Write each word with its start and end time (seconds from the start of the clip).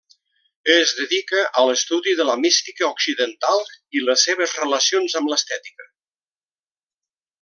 Es 0.75 0.93
dedica 0.99 1.41
a 1.59 1.65
l'estudi 1.71 2.15
de 2.21 2.25
la 2.29 2.37
mística 2.45 2.85
occidental 2.87 3.61
i 3.99 4.01
les 4.07 4.25
seves 4.29 4.57
relacions 4.63 5.19
amb 5.21 5.31
l'estètica. 5.35 5.87